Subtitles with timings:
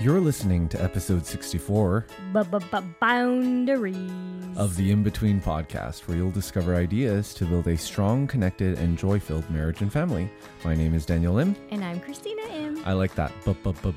[0.00, 2.06] You're listening to episode 64
[3.00, 4.56] Boundaries.
[4.56, 8.96] of the In Between podcast, where you'll discover ideas to build a strong, connected, and
[8.96, 10.30] joy filled marriage and family.
[10.64, 11.56] My name is Daniel Im.
[11.72, 12.80] And I'm Christina Im.
[12.86, 13.32] I like that.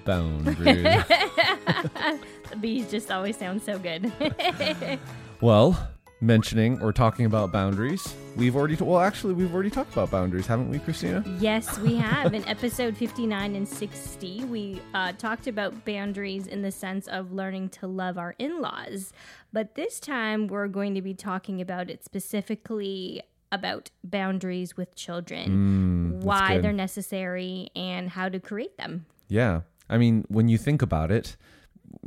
[0.04, 0.82] Boundary.
[0.82, 4.12] the bees just always sound so good.
[5.42, 5.88] well,
[6.22, 10.70] mentioning or talking about boundaries, we've already, well, actually, we've already talked about boundaries, haven't
[10.70, 11.24] we, Christina?
[11.40, 12.34] yes, we have.
[12.34, 17.70] In episode 59 and 60, we uh, talked about boundaries in the sense of learning
[17.70, 19.14] to love our in laws.
[19.52, 26.20] But this time, we're going to be talking about it specifically about boundaries with children,
[26.22, 26.64] Mm, why good.
[26.64, 29.06] they're necessary, and how to create them.
[29.28, 29.62] Yeah.
[29.90, 31.36] I mean, when you think about it,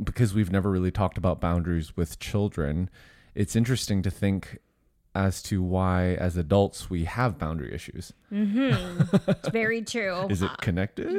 [0.03, 2.89] because we've never really talked about boundaries with children,
[3.35, 4.59] it's interesting to think
[5.13, 8.11] as to why, as adults, we have boundary issues.
[8.29, 10.27] It's very true.
[10.29, 11.09] Is it connected?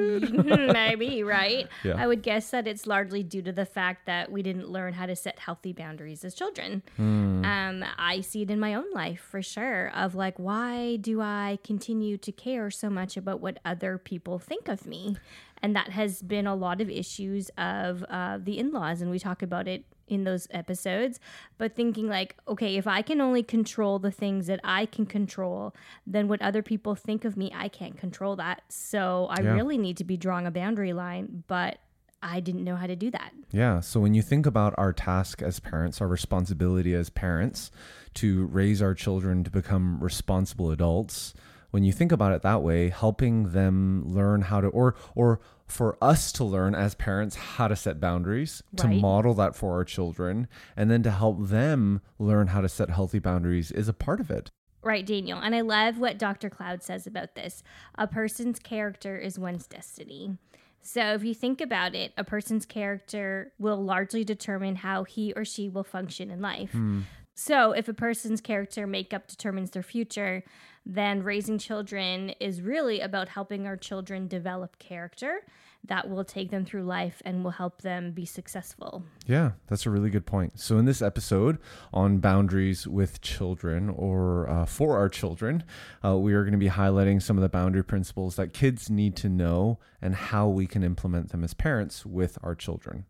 [0.72, 1.66] Maybe, right?
[1.82, 1.94] Yeah.
[1.96, 5.06] I would guess that it's largely due to the fact that we didn't learn how
[5.06, 6.82] to set healthy boundaries as children.
[6.98, 11.58] Um, I see it in my own life for sure of like, why do I
[11.64, 15.16] continue to care so much about what other people think of me?
[15.62, 19.18] And that has been a lot of issues of uh, the in laws, and we
[19.18, 21.18] talk about it in those episodes.
[21.58, 25.74] But thinking like, okay, if I can only control the things that I can control,
[26.06, 28.62] then what other people think of me, I can't control that.
[28.68, 29.54] So I Yeah.
[29.54, 31.78] really need to be drawing a boundary line, but
[32.22, 33.32] I didn't know how to do that.
[33.50, 33.80] Yeah.
[33.80, 37.70] So when you think about our task as parents, our responsibility as parents
[38.14, 41.34] to raise our children to become responsible adults,
[41.76, 45.98] when you think about it that way, helping them learn how to or or for
[46.00, 50.48] us to learn as parents how to set boundaries, to model that for our children,
[50.74, 54.30] and then to help them learn how to set healthy boundaries is a part of
[54.30, 54.50] it.
[54.82, 55.38] Right, Daniel.
[55.38, 56.48] And I love what Dr.
[56.48, 57.62] Cloud says about this.
[57.96, 60.38] A person's character is one's destiny.
[60.80, 65.44] So if you think about it, a person's character will largely determine how he or
[65.44, 66.70] she will function in life.
[66.72, 67.02] Hmm.
[67.38, 70.42] So if a person's character makeup determines their future,
[70.86, 75.40] then raising children is really about helping our children develop character
[75.84, 79.04] that will take them through life and will help them be successful.
[79.26, 80.58] Yeah, that's a really good point.
[80.58, 81.58] So, in this episode
[81.92, 85.62] on boundaries with children or uh, for our children,
[86.02, 89.14] uh, we are going to be highlighting some of the boundary principles that kids need
[89.16, 93.04] to know and how we can implement them as parents with our children.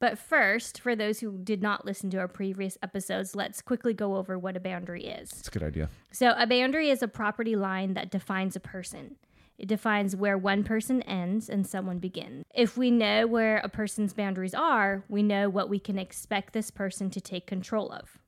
[0.00, 4.16] But first, for those who did not listen to our previous episodes, let's quickly go
[4.16, 5.32] over what a boundary is.
[5.32, 5.88] It's a good idea.
[6.12, 9.16] So, a boundary is a property line that defines a person.
[9.58, 12.44] It defines where one person ends and someone begins.
[12.54, 16.70] If we know where a person's boundaries are, we know what we can expect this
[16.70, 18.18] person to take control of.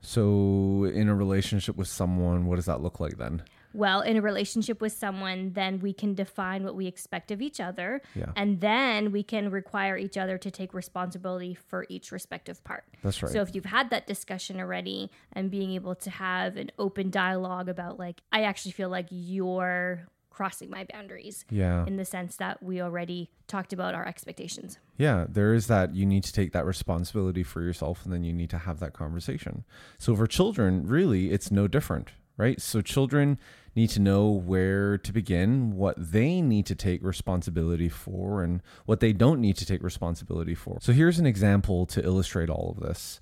[0.00, 3.42] So, in a relationship with someone, what does that look like then?
[3.74, 7.60] Well, in a relationship with someone, then we can define what we expect of each
[7.60, 8.32] other, Yeah.
[8.36, 12.84] and then we can require each other to take responsibility for each respective part.
[13.02, 13.32] That's right.
[13.32, 17.68] So if you've had that discussion already and being able to have an open dialogue
[17.68, 21.84] about like I actually feel like you're crossing my boundaries yeah.
[21.86, 24.78] in the sense that we already talked about our expectations.
[24.96, 28.32] Yeah, there is that you need to take that responsibility for yourself and then you
[28.32, 29.64] need to have that conversation.
[29.98, 32.60] So for children, really, it's no different, right?
[32.60, 33.38] So children
[33.76, 39.00] need to know where to begin, what they need to take responsibility for, and what
[39.00, 40.78] they don't need to take responsibility for.
[40.80, 43.20] So here's an example to illustrate all of this.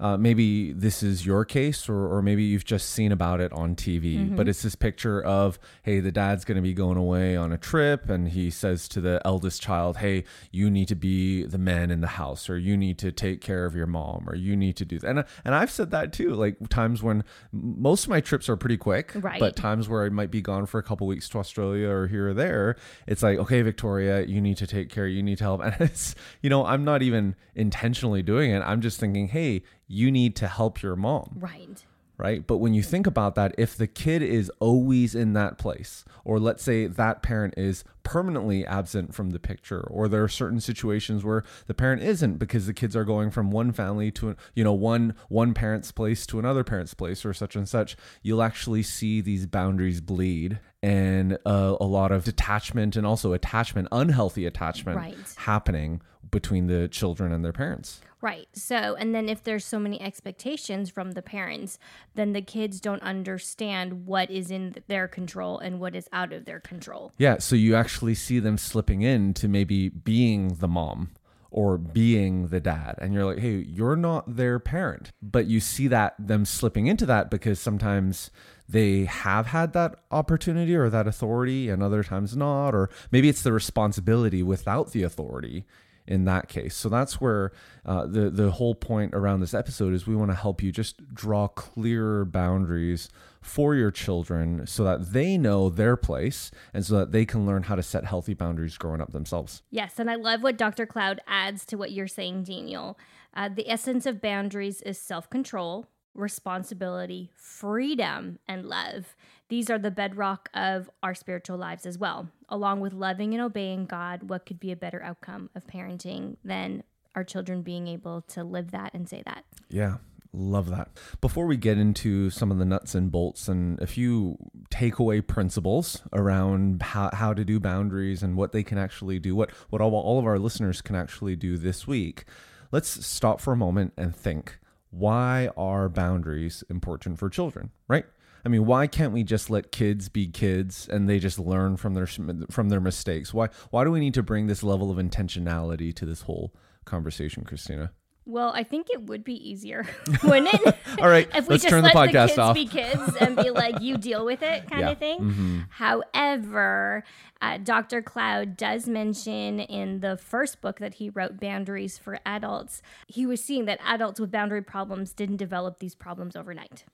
[0.00, 3.74] Uh, maybe this is your case, or, or maybe you've just seen about it on
[3.74, 7.50] TV, but it's this picture of, hey, the dad's going to be going away on
[7.52, 10.22] a trip, and he says to the eldest child, hey,
[10.52, 13.64] you need to be the man in the house, or you need to take care
[13.64, 15.08] of your mom, or you need to do that.
[15.08, 18.76] And, and I've said that too, like times when most of my trips are pretty
[18.76, 19.40] quick, Right.
[19.40, 22.28] but times where I might be gone for a couple weeks to Australia or here
[22.28, 22.76] or there,
[23.08, 25.60] it's like, okay, Victoria, you need to take care, you need to help.
[25.68, 28.60] And it's, you know, I'm not even intentionally doing it.
[28.60, 31.84] I'm just thinking, hey, you need to help your mom Right.
[32.18, 32.46] right?
[32.46, 36.38] But when you think about that, if the kid is always in that place, or
[36.38, 41.24] let's say that parent is permanently absent from the picture, or there are certain situations
[41.24, 44.72] where the parent isn't because the kids are going from one family to you know
[44.72, 49.20] one one parent's place to another parent's place or such and such, you'll actually see
[49.20, 55.34] these boundaries bleed and uh, a lot of detachment and also attachment, unhealthy attachment Right.
[55.36, 56.00] happening
[56.30, 58.00] between the children and their parents.
[58.20, 58.48] Right.
[58.52, 61.78] So, and then if there's so many expectations from the parents,
[62.14, 66.44] then the kids don't understand what is in their control and what is out of
[66.44, 67.12] their control.
[67.16, 71.10] Yeah, so you actually see them slipping into maybe being the mom
[71.50, 75.88] or being the dad and you're like, "Hey, you're not their parent." But you see
[75.88, 78.30] that them slipping into that because sometimes
[78.68, 83.42] they have had that opportunity or that authority and other times not or maybe it's
[83.42, 85.64] the responsibility without the authority
[86.08, 86.74] in that case.
[86.74, 87.52] So that's where
[87.84, 91.14] uh, the the whole point around this episode is we want to help you just
[91.14, 93.10] draw clearer boundaries
[93.42, 97.64] for your children so that they know their place and so that they can learn
[97.64, 99.62] how to set healthy boundaries growing up themselves.
[99.70, 100.86] Yes, and I love what Dr.
[100.86, 102.98] Cloud adds to what you're saying, Daniel.
[103.34, 109.14] Uh, the essence of boundaries is self control, responsibility, freedom, and love.
[109.48, 112.28] These are the bedrock of our spiritual lives as well.
[112.48, 116.82] Along with loving and obeying God, what could be a better outcome of parenting than
[117.14, 119.44] our children being able to live that and say that?
[119.70, 119.96] Yeah.
[120.34, 120.90] Love that.
[121.22, 124.36] Before we get into some of the nuts and bolts and a few
[124.70, 129.50] takeaway principles around how, how to do boundaries and what they can actually do, what,
[129.70, 132.24] what all, all of our listeners can actually do this week,
[132.70, 134.58] let's stop for a moment and think
[134.90, 138.04] why are boundaries important for children, right?
[138.44, 141.94] I mean, why can't we just let kids be kids and they just learn from
[141.94, 143.34] their from their mistakes?
[143.34, 146.54] Why why do we need to bring this level of intentionality to this whole
[146.84, 147.92] conversation, Christina?
[148.24, 149.86] Well, I think it would be easier,
[150.22, 150.76] wouldn't it?
[151.00, 152.54] All right, if we let's just turn let the podcast the kids off.
[152.54, 154.90] be kids and be like, "You deal with it," kind Yeah.
[154.90, 155.18] of thing.
[155.20, 155.66] Mhm.
[155.70, 157.04] However,
[157.40, 158.02] uh, Dr.
[158.02, 163.42] Cloud does mention in the first book that he wrote, "Boundaries for Adults," he was
[163.42, 166.84] seeing that adults with boundary problems didn't develop these problems overnight.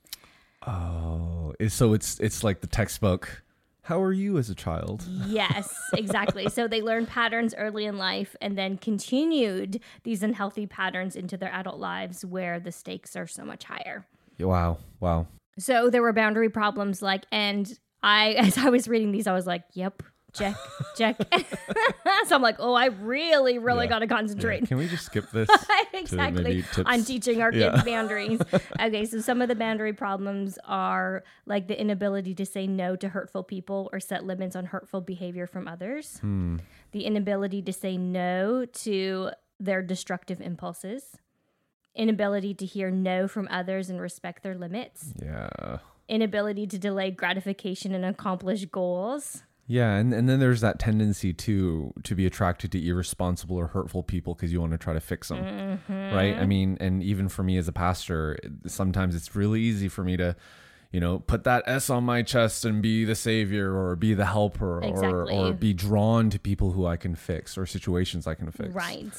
[0.66, 3.42] Oh, so it's it's like the textbook.
[3.82, 5.04] How are you as a child?
[5.26, 6.48] Yes, exactly.
[6.48, 11.52] so they learned patterns early in life and then continued these unhealthy patterns into their
[11.52, 14.06] adult lives where the stakes are so much higher.
[14.40, 15.26] Wow, wow.
[15.58, 19.46] So there were boundary problems like and I as I was reading these I was
[19.46, 20.02] like, "Yep,
[20.34, 20.54] check,
[20.96, 21.16] check."
[22.26, 23.90] so I'm like, "Oh, I really really Yeah.
[23.90, 25.48] got to concentrate." Can we just skip this?
[25.94, 27.84] exactly on teaching our kids Yeah.
[27.86, 28.40] boundaries.
[28.80, 33.08] okay, so some of the boundary problems are like the inability to say no to
[33.08, 36.56] hurtful people or set limits on hurtful behavior from others, Hmm.
[36.92, 41.16] the inability to say no to their destructive impulses,
[41.94, 45.78] inability to hear no from others and respect their limits, Yeah.
[46.08, 49.44] inability to delay gratification and accomplish goals.
[49.66, 54.02] Yeah, and, and then there's that tendency to to be attracted to irresponsible or hurtful
[54.02, 56.14] people because you want to try to fix them, Mm-hmm.
[56.14, 56.36] right?
[56.36, 60.16] I mean, and even for me as a pastor, sometimes it's really easy for me
[60.18, 60.36] to,
[60.92, 64.26] you know, put that S on my chest and be the savior or be the
[64.26, 68.50] helper or or be drawn to people who I can fix or situations I can
[68.50, 68.74] fix.
[68.74, 69.12] Right.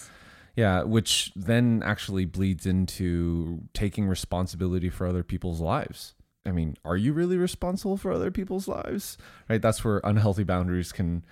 [0.55, 6.14] Yeah, which then actually bleeds into taking responsibility for other people's lives.
[6.45, 9.17] I mean, are you really responsible for other people's lives?
[9.49, 9.61] Right?
[9.61, 11.23] That's where unhealthy boundaries can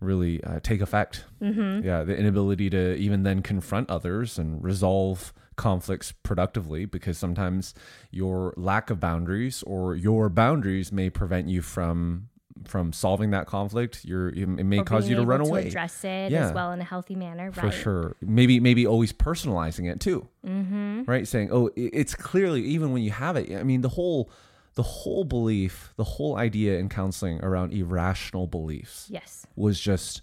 [0.00, 1.24] really uh, take effect.
[1.42, 1.86] Mm-hmm.
[1.86, 7.74] Yeah, the inability to even then confront others and resolve conflicts productively because sometimes
[8.10, 12.28] your lack of boundaries or your boundaries may prevent you from
[12.66, 14.04] from solving that conflict.
[14.04, 16.48] You're it may Or cause you to run away address it Yeah.
[16.48, 17.46] as well in a healthy manner.
[17.46, 17.54] right?
[17.54, 21.02] for sure maybe maybe always personalizing it too mm-hmm.
[21.04, 24.30] right saying oh it's clearly even when you have it i mean the whole
[24.74, 29.46] the whole belief the whole idea in counseling around irrational beliefs Yes.
[29.56, 30.22] was just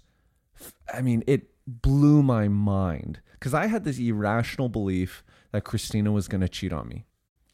[0.92, 6.28] i mean it blew my mind because i had this irrational belief that christina was
[6.28, 7.04] going to cheat on me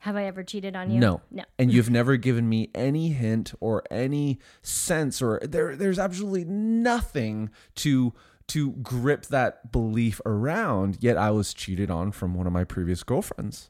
[0.00, 1.00] Have I ever cheated on you?
[1.00, 1.20] no.
[1.30, 1.44] No.
[1.58, 7.50] And you've never given me any hint or any sense or there there's absolutely nothing
[7.76, 8.12] to
[8.48, 13.02] to grip that belief around, yet I was cheated on from one of my previous
[13.02, 13.68] girlfriends.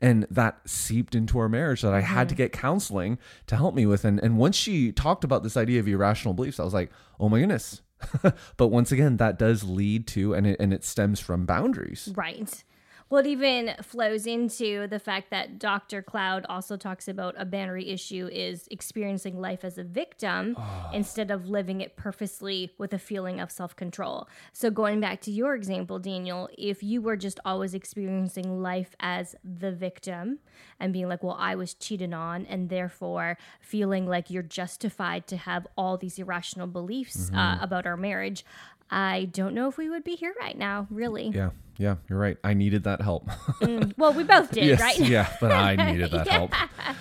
[0.00, 2.44] And that seeped into our marriage that I had to mm-hmm.
[2.44, 4.04] get counseling to help me with.
[4.04, 7.28] And and once she talked about this idea of irrational beliefs, I was like, oh
[7.28, 7.82] my goodness.
[8.56, 12.10] but once again, that does lead to and it and it stems from boundaries.
[12.14, 12.62] Right.
[13.10, 16.02] Well, it even flows into the fact that Dr.
[16.02, 20.56] Cloud also talks about a boundary issue is experiencing life as a victim
[20.92, 24.28] instead of living it purposely with a feeling of self control.
[24.52, 29.34] So, going back to your example, Daniel, if you were just always experiencing life as
[29.42, 30.40] the victim
[30.78, 35.36] and being like, well, I was cheated on, and therefore feeling like you're justified to
[35.38, 38.44] have all these irrational beliefs uh, about our marriage,
[38.90, 41.28] I don't know if we would be here right now, really.
[41.28, 42.36] Yeah, yeah, you're right.
[42.44, 43.28] I needed that help.
[43.58, 44.98] Mm, well, we both did, yes, right?
[45.00, 46.52] yeah, but I needed that help.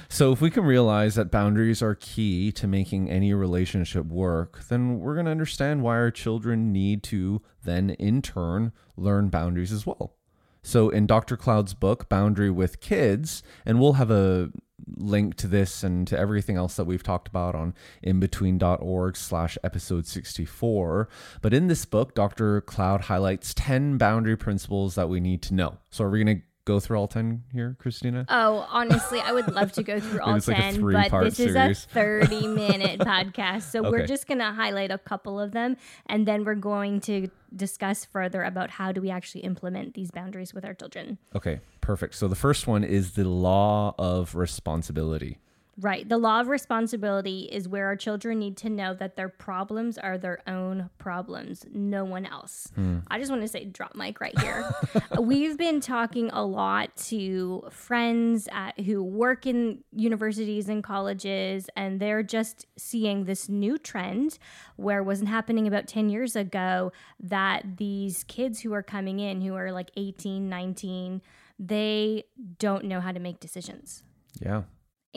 [0.09, 4.99] So, if we can realize that boundaries are key to making any relationship work, then
[4.99, 9.85] we're going to understand why our children need to then, in turn, learn boundaries as
[9.85, 10.15] well.
[10.63, 11.37] So, in Dr.
[11.37, 14.49] Cloud's book, Boundary with Kids, and we'll have a
[14.95, 17.73] link to this and to everything else that we've talked about on
[18.05, 21.09] imbetween.org slash episode 64.
[21.41, 22.61] But in this book, Dr.
[22.61, 25.77] Cloud highlights 10 boundary principles that we need to know.
[25.89, 28.25] So, are we going to go through all 10 here, Christina?
[28.29, 31.55] Oh, honestly, I would love to go through all it's like 10, but this series.
[31.55, 33.63] is a 30 minute podcast.
[33.71, 33.89] So Okay.
[33.89, 38.03] we're just going to highlight a couple of them and then we're going to discuss
[38.05, 41.17] further about how do we actually implement these boundaries with our children.
[41.33, 42.15] Okay, perfect.
[42.15, 45.37] So, the first one is the law of responsibility.
[45.79, 46.09] Right.
[46.09, 50.17] The law of responsibility is where our children need to know that their problems are
[50.17, 52.69] their own problems, no one else.
[52.73, 52.99] Hmm.
[53.09, 54.67] I just want to say drop mic right here.
[55.19, 61.99] We've been talking a lot to friends at, who work in universities and colleges, and
[61.99, 64.39] they're just seeing this new trend
[64.77, 69.41] where it wasn't happening about 10 years ago that these kids who are coming in,
[69.41, 71.21] who are like 18, 19,
[71.59, 72.23] they
[72.57, 74.03] don't know how to make decisions
[74.39, 74.63] Yeah.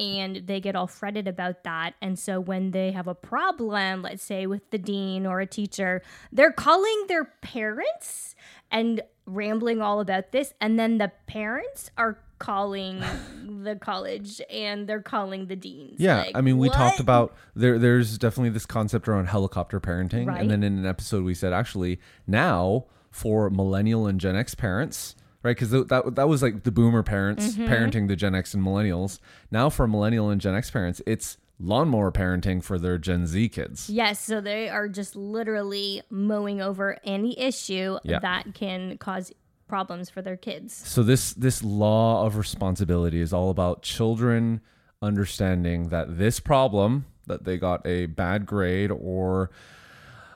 [0.01, 1.95] And they get all fretted about that.
[2.01, 6.03] And so when they have a problem, let's say with the dean or a teacher,
[6.33, 8.35] they're calling their parents
[8.71, 10.55] and rambling all about this.
[10.61, 13.01] And then the parents are calling
[13.63, 16.01] the college and they're calling the deans.
[16.01, 16.77] Yeah, Like, I mean, we what?
[16.77, 17.79] talked about there.
[17.79, 20.41] There's definitely this concept around helicopter parenting, Right.
[20.41, 25.15] and then in an episode we said actually now for millennial and Gen X parents,
[25.43, 25.57] right?
[25.57, 27.67] Because that that was like the boomer parents Mm-hmm.
[27.73, 29.19] parenting the Gen X and millennials.
[29.51, 33.91] Now for millennial and Gen X parents, it's lawnmower parenting for their Gen Z kids.
[33.91, 38.19] Yes, so they are just literally mowing over any issue Yeah.
[38.21, 39.31] that can cause
[39.69, 40.73] problems for their kids.
[40.75, 44.61] So this this law of responsibility is all about children
[45.03, 49.51] understanding that this problem that they got a bad grade or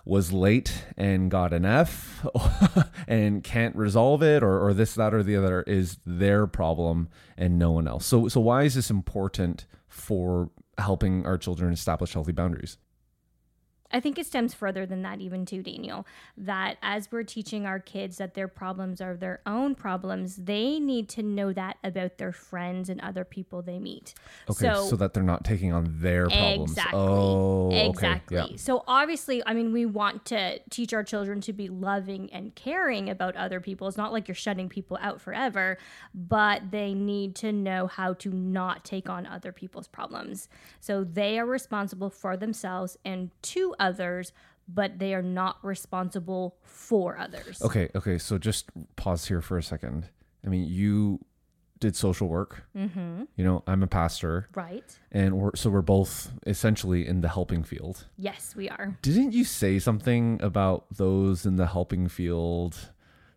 [0.04, 2.26] was late and got an F
[3.08, 7.58] and can't resolve it or, or this, that, or the other is their problem and
[7.58, 8.04] no one else.
[8.04, 12.76] So so why is this important for helping our children establish healthy boundaries?
[13.94, 16.04] I think it stems further than that, even too, Daniel.
[16.36, 21.08] That as we're teaching our kids that their problems are their own problems, they need
[21.10, 24.12] to know that about their friends and other people they meet.
[24.50, 26.72] Okay, so, that they're not taking on their problems.
[26.72, 26.98] Exactly.
[26.98, 28.36] Oh, okay, exactly.
[28.36, 28.46] yeah.
[28.56, 33.08] So obviously, I mean, we want to teach our children to be loving and caring
[33.08, 33.86] about other people.
[33.86, 35.78] It's not like you're shutting people out forever,
[36.12, 40.48] but they need to know how to not take on other people's problems.
[40.80, 43.83] So they are responsible for themselves and to others,
[44.66, 47.60] but they are not responsible for others.
[47.62, 48.18] Okay, okay.
[48.18, 50.08] So just pause here for a second.
[50.44, 51.20] I mean, you
[51.80, 52.64] did social work.
[52.76, 53.24] Mm-hmm.
[53.36, 54.98] You know, I'm a pastor, Right?
[55.12, 58.06] and we're so we're both essentially in the helping field.
[58.16, 58.96] Yes, we are.
[59.02, 62.90] Didn't you say something about those in the helping field?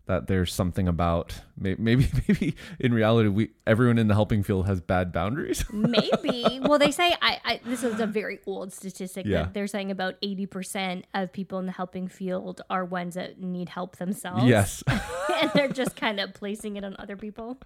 [0.06, 4.80] That there's something about maybe maybe in reality we everyone in the helping field has
[4.80, 5.64] bad boundaries.
[5.72, 6.60] Maybe.
[6.62, 7.60] well, they say I, I.
[7.64, 9.42] This is a very old statistic Yeah.
[9.42, 13.40] that they're saying about eighty percent of people in the helping field are ones that
[13.40, 14.44] need help themselves.
[14.44, 14.82] yes.
[14.88, 17.58] and they're just kind of placing it on other people.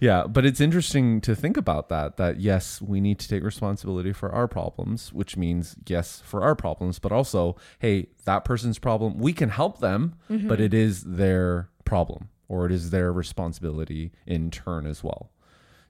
[0.00, 2.16] Yeah, but it's interesting to think about that.
[2.16, 6.54] That yes, we need to take responsibility for our problems, which means yes for our
[6.54, 10.62] problems, but also, hey, that person's problem, we can help them, but mm-hmm.
[10.62, 15.30] it is their problem or it is their responsibility in turn as well.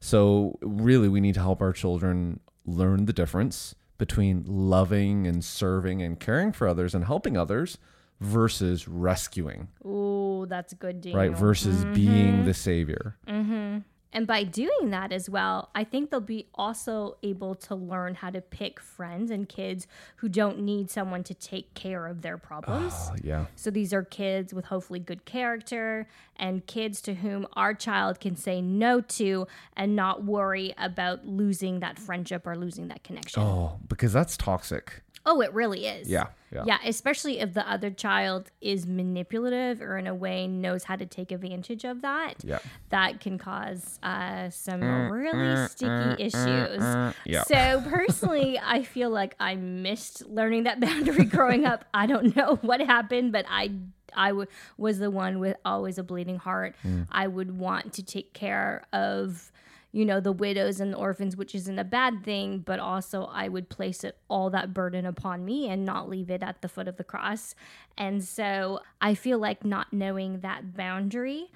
[0.00, 6.02] So really, we need to help our children learn the difference between loving and serving
[6.02, 7.78] and caring for others and helping others
[8.20, 11.18] versus rescuing, Ooh, that's good, Daniel.
[11.18, 11.36] right?
[11.36, 12.44] Versus being mm-hmm.
[12.44, 13.16] the savior.
[13.26, 13.78] Mm-hmm.
[14.14, 18.30] And by doing that as well, I think they'll be also able to learn how
[18.30, 22.94] to pick friends and kids who don't need someone to take care of their problems.
[22.96, 23.46] Oh, yeah.
[23.56, 26.06] So these are kids with hopefully good character
[26.36, 31.80] and kids to whom our child can say no to and not worry about losing
[31.80, 33.42] that friendship or losing that connection.
[33.42, 35.02] Oh, because that's toxic.
[35.26, 36.08] Oh, it really is.
[36.08, 36.64] Yeah, yeah.
[36.66, 41.06] Yeah, especially if the other child is manipulative or in a way knows how to
[41.06, 42.44] take advantage of that.
[42.44, 42.58] Yeah.
[42.90, 47.14] That can cause uh, some mm, really mm, sticky mm, issues.
[47.24, 47.42] Yeah.
[47.44, 51.84] So personally, I feel like I missed learning that boundary growing up.
[51.94, 53.72] I don't know what happened, but I
[54.16, 56.76] I w- was the one with always a bleeding heart.
[57.10, 59.50] I would want to take care of
[59.94, 63.48] you know the widows and the orphans which isn't a bad thing but also i
[63.48, 66.88] would place it all that burden upon me and not leave it at the foot
[66.88, 67.54] of the cross
[67.96, 71.48] and so i feel like not knowing that boundary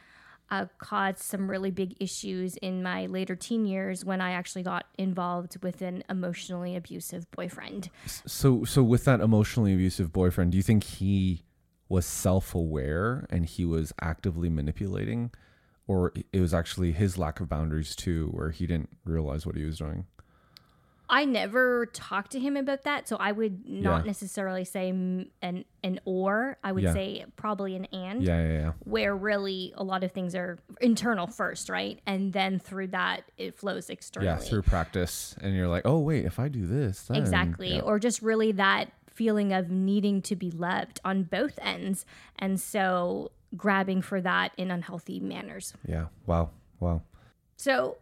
[0.51, 4.87] uh, caused some really big issues in my later teen years when I actually got
[4.97, 7.91] involved with an emotionally abusive boyfriend.
[8.07, 11.45] So, so with that emotionally abusive boyfriend, do you think he
[11.89, 15.31] was self-aware and he was actively manipulating,
[15.89, 19.65] or it was actually his lack of boundaries too, where he didn't realize what he
[19.65, 20.07] was doing?
[21.11, 24.09] I never talked to him about that, so I would not Yeah.
[24.09, 26.59] necessarily say an an or.
[26.63, 26.93] I would Yeah.
[26.93, 28.23] say probably an and.
[28.23, 28.73] Yeah, yeah, yeah.
[28.85, 31.99] Where really a lot of things are internal first, right?
[32.05, 34.27] And then through that it flows externally.
[34.31, 37.77] Yeah, through practice, and you're like, oh wait, if I do this, then Exactly.
[37.77, 37.81] yeah.
[37.81, 42.05] Or just really that feeling of needing to be loved on both ends.
[42.39, 45.75] And so grabbing for that in unhealthy manners.
[45.87, 46.07] yeah.
[46.27, 46.51] Wow,
[46.81, 47.03] wow.
[47.57, 47.99] So,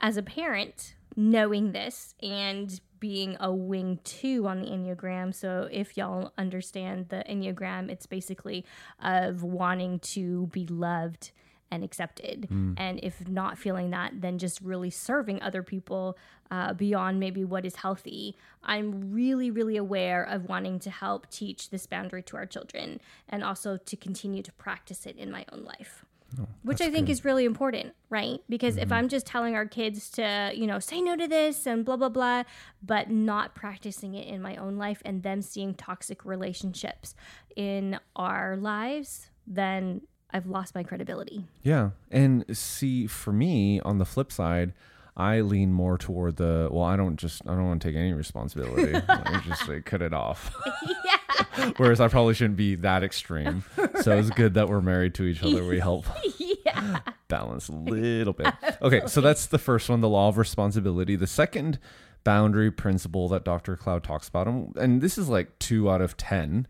[0.00, 5.34] as a parent, knowing this and being a wing two on the Enneagram.
[5.34, 8.64] So, if y'all understand the Enneagram, it's basically
[9.00, 11.32] of wanting to be loved
[11.70, 12.46] and accepted.
[12.76, 16.16] And if not feeling that, then just really serving other people
[16.50, 18.36] uh, beyond maybe what is healthy.
[18.62, 23.42] I'm really, really aware of wanting to help teach this boundary to our children and
[23.42, 26.04] also to continue to practice it in my own life
[26.62, 28.40] which I think is really important, right?
[28.48, 31.84] Because if I'm just telling our kids to, you know, say no to this and
[31.84, 32.42] blah, blah, blah,
[32.82, 37.14] but not practicing it in my own life and them seeing toxic relationships
[37.54, 40.02] in our lives, then
[40.36, 41.46] I've lost my credibility.
[41.62, 41.90] Yeah.
[42.10, 44.74] And see, for me, on the flip side,
[45.16, 48.12] I lean more toward the well, I don't just I don't want to take any
[48.12, 48.94] responsibility.
[49.08, 50.54] I just like, cut it off.
[51.04, 51.72] yeah.
[51.78, 53.64] Whereas I probably shouldn't be that extreme.
[54.02, 55.64] So it's good that we're married to each other.
[55.64, 56.04] We help
[56.38, 57.00] yeah.
[57.28, 58.52] balance a little bit.
[58.82, 61.16] Okay, so that's the first one, the law of responsibility.
[61.16, 61.78] The second
[62.24, 63.76] boundary principle that Dr.
[63.76, 66.66] Cloud talks about, and- and this is like two out of 10.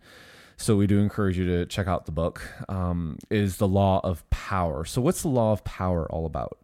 [0.57, 4.29] So we do encourage you to check out the book, um, is the law of
[4.31, 4.85] power.
[4.85, 6.59] So what's the law of power all about?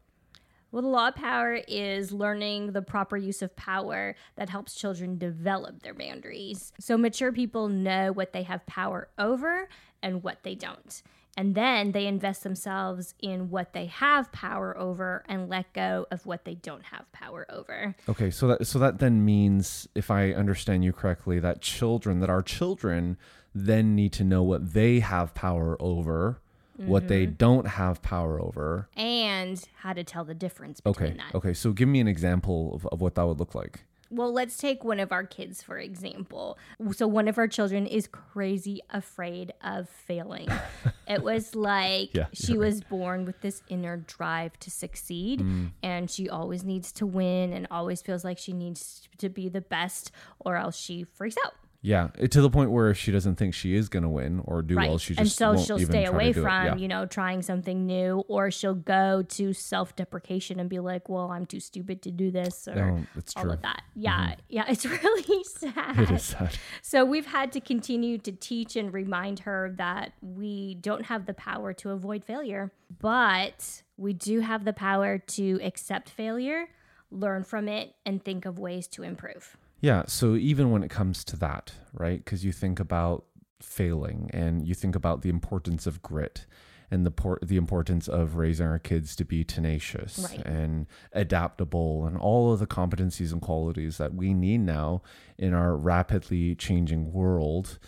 [0.72, 5.18] Well, the law of power is learning the proper use of power that helps children
[5.18, 6.72] develop their boundaries.
[6.80, 9.68] So, mature people know what they have power over
[10.02, 11.02] and what they don't.
[11.36, 16.26] And then they invest themselves in what they have power over and let go of
[16.26, 17.94] what they don't have power over.
[18.08, 22.28] Okay, so that so that then means, if I understand you correctly, that children, that
[22.28, 23.16] our children,
[23.54, 26.40] then need to know what they have power over,
[26.76, 27.34] what they mm-hmm.
[27.34, 28.88] don't have power over.
[28.96, 31.34] And how to tell the difference between Okay, that.
[31.34, 31.54] okay.
[31.54, 33.84] So give me an example of, of what that would look like.
[34.12, 36.58] Well, let's take one of our kids, for example.
[36.92, 40.48] So, one of our children is crazy afraid of failing.
[41.08, 45.70] it was like Yeah, she was born with this inner drive to succeed, Mm.
[45.82, 49.62] and she always needs to win and always feels like she needs to be the
[49.62, 51.54] best, or else she freaks out.
[51.84, 54.40] Yeah, it- to the point where if she doesn't think she is going to win
[54.44, 54.88] or do Right.
[54.88, 56.76] well, she just and so won't she'll even stay away from, Yeah.
[56.76, 61.32] you know, trying something new, or she'll go to self deprecation and be like, well,
[61.32, 63.50] I'm too stupid to do this, or No, it's all true.
[63.52, 63.56] Mm-hmm.
[63.58, 63.82] of that.
[63.96, 64.34] Yeah.
[64.48, 64.64] Yeah.
[64.68, 65.98] It's really sad.
[65.98, 66.56] It is sad.
[66.82, 71.34] So we've had to continue to teach and remind her that we don't have the
[71.34, 76.68] power to avoid failure, but we do have the power to accept failure,
[77.10, 79.56] learn from it, and think of ways to improve.
[79.82, 80.04] Yeah.
[80.06, 82.24] So even when it comes to that, right?
[82.24, 83.24] Because you think about
[83.60, 86.46] failing and you think about the importance of grit
[86.90, 90.44] and the por- the importance of raising our kids to be tenacious Right.
[90.46, 95.02] and adaptable and all of the competencies and qualities that we need now
[95.38, 97.78] in our rapidly changing world.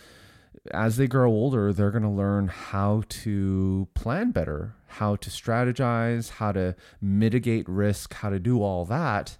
[0.71, 6.29] As they grow older, they're going to learn how to plan better, how to strategize,
[6.31, 9.37] how to mitigate risk, how to do all that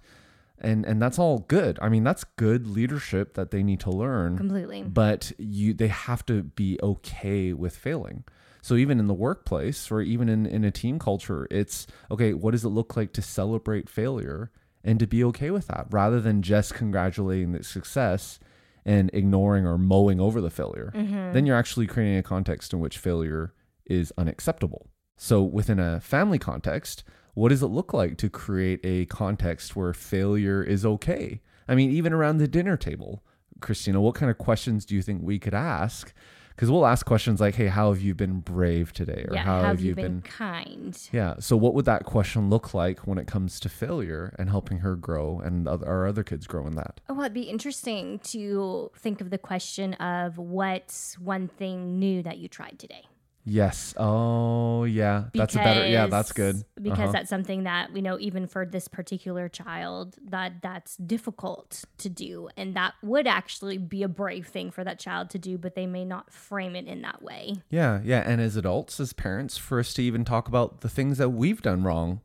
[0.66, 1.78] and and that's all good.
[1.80, 4.82] I mean that's good leadership that they need to learn Completely.
[4.82, 8.24] but you they have to be okay with failing.
[8.62, 12.50] So even in the workplace or even in, in a team culture it's okay what
[12.50, 14.50] does it look like to celebrate failure
[14.82, 18.38] and to be okay with that rather than just congratulating the success
[18.84, 20.92] and ignoring or mowing over the failure?
[20.94, 21.32] Mm-hmm.
[21.32, 23.52] Then you're actually creating a context in which failure
[23.84, 24.88] is unacceptable.
[25.16, 27.04] So within a family context
[27.36, 31.90] what does it look like to create a context where failure is okay i mean
[31.90, 33.22] even around the dinner table
[33.60, 36.14] christina what kind of questions do you think we could ask
[36.56, 39.42] because we'll ask questions like hey how have you been brave today or yeah.
[39.42, 41.08] how have you been, been kind?
[41.12, 41.34] yeah.
[41.38, 44.96] So, what would that question look like when it comes to failure and helping her
[44.96, 47.00] grow and oth- our other kids grow in that?
[47.08, 52.38] Oh, it'd be interesting to think of the question of what's one thing new that
[52.38, 53.04] you tried today.
[53.48, 53.94] Yes.
[53.96, 55.26] Oh, yeah.
[55.32, 55.86] That's a better.
[55.86, 56.64] Yeah, that's good.
[56.82, 57.12] Because Uh-huh.
[57.12, 62.48] that's something that we know, even for this particular child, that that's difficult to do,
[62.56, 65.86] and that would actually be a brave thing for that child to do, but they
[65.86, 67.54] may not frame it in that way.
[67.70, 68.24] Yeah, yeah.
[68.26, 71.62] And as adults, as parents, for us to even talk about the things that we've
[71.62, 72.22] done wrong,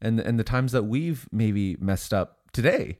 [0.00, 2.98] and and the times that we've maybe messed up today,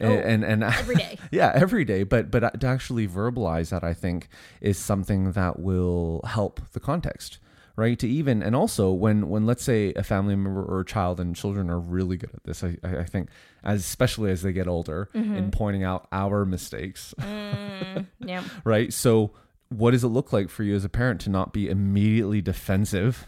[0.00, 1.18] Oh, and and, and every day.
[1.30, 2.02] yeah, every day.
[2.02, 4.28] But but to actually verbalize that, I think,
[4.60, 7.38] is something that will help the context,
[7.76, 7.98] right?
[7.98, 11.36] To even and also when when let's say a family member or a child and
[11.36, 13.28] children are really good at this, I I think,
[13.62, 18.42] as especially as they get older, in pointing out our mistakes, Mm, yeah.
[18.64, 18.92] right?
[18.92, 19.32] So
[19.68, 23.26] what does it look like for you as a parent to not be immediately defensive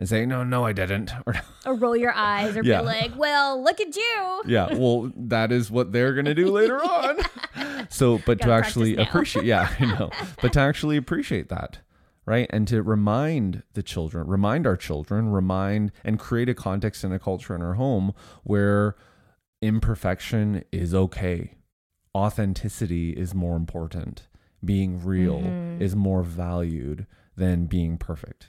[0.00, 1.34] and say, no, no, I didn't, or
[1.66, 2.80] Or roll your eyes, or Yeah.
[2.80, 6.78] be like, "Well, look at you." yeah well that is what they're gonna do later
[6.82, 7.18] on.
[7.90, 10.10] So but to actually appreciate yeah i know.
[10.42, 11.78] But to actually appreciate that
[12.26, 12.48] right?
[12.50, 17.18] And to remind the children remind our children remind and create a context and a
[17.18, 18.12] culture in our home
[18.44, 18.94] where
[19.62, 21.54] imperfection is okay.
[22.16, 24.28] Authenticity is more important.
[24.64, 25.82] Being real Mhm.
[25.82, 28.48] is more valued than being perfect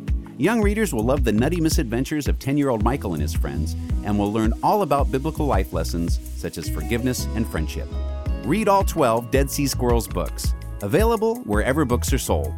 [0.41, 3.75] Young readers will love the nutty misadventures of 10 year old Michael and his friends
[4.03, 7.87] and will learn all about biblical life lessons such as forgiveness and friendship.
[8.43, 12.55] Read all 12 Dead Sea Squirrels books, available wherever books are sold.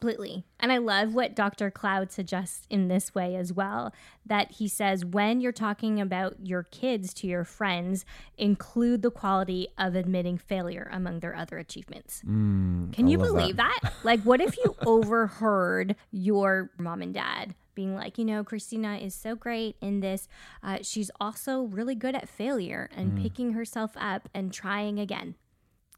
[0.00, 0.44] Completely.
[0.58, 1.70] And I love what Dr.
[1.70, 3.92] Cloud suggests in this way as well
[4.24, 8.06] that he says when you're talking about your kids to your friends,
[8.38, 12.22] include the quality of admitting failure among their other achievements.
[12.26, 13.78] Mm, Can I you believe that?
[14.02, 19.14] Like, what if you overheard your mom and dad being like, you know, Christina is
[19.14, 20.28] so great in this.
[20.62, 23.22] Uh, she's also really good at failure and Mm.
[23.22, 25.34] picking herself up and trying again.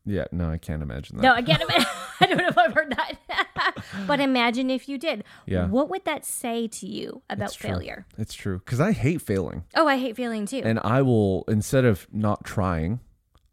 [0.04, 1.86] yeah no i can't imagine that No, I can't imagine.
[2.20, 3.12] I don't know if I've heard that.
[4.06, 5.24] but imagine if you did.
[5.46, 5.66] Yeah.
[5.66, 7.70] What would that say to you about It's true.
[7.70, 8.06] failure?
[8.18, 10.62] it's true because i hate failing Oh, I hate failing too.
[10.64, 13.00] and I will instead of not trying,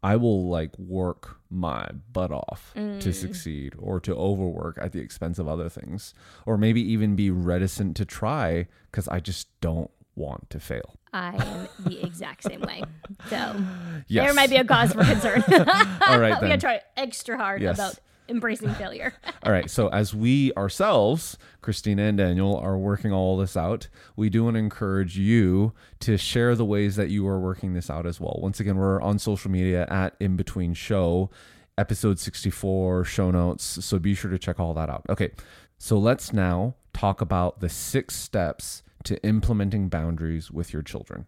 [0.02, 3.00] I will like work my butt off Mm.
[3.00, 6.14] to succeed or to overwork at the expense of other things
[6.46, 10.96] or maybe even be reticent to try cuz I just don't want to fail.
[11.12, 12.82] I am the exact same way.
[13.28, 13.36] So
[14.06, 14.26] Yes.
[14.26, 15.42] there might be a cause for concern.
[16.06, 16.50] All right we then.
[16.50, 17.76] gotta try extra hard Yes.
[17.78, 17.98] about
[18.30, 19.12] embracing failure.
[19.42, 19.70] All right.
[19.70, 24.54] So as we ourselves, Christina and Daniel, are working all this out, we do want
[24.54, 28.38] to encourage you to share the ways that you are working this out as well.
[28.40, 31.30] Once again, we're on social media at In Between Show,
[31.76, 33.84] episode 64, show notes.
[33.84, 35.02] So be sure to check all that out.
[35.08, 35.32] Okay.
[35.78, 41.26] So let's now talk about the six steps to implementing boundaries with your children.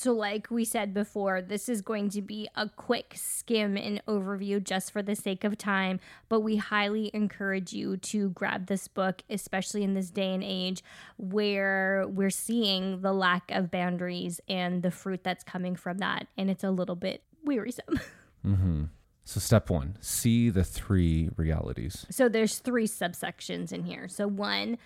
[0.00, 4.64] So, like we said before, this is going to be a quick skim and overview
[4.64, 6.00] just for the sake of time.
[6.30, 10.82] But we highly encourage you to grab this book, especially in this day and age
[11.18, 16.28] where we're seeing the lack of boundaries and the fruit that's coming from that.
[16.38, 18.00] And it's a little bit wearisome.
[18.42, 18.84] Mm-hmm.
[19.26, 22.06] So, step one see the three realities.
[22.08, 24.08] So, there's three subsections in here.
[24.08, 24.78] So, one,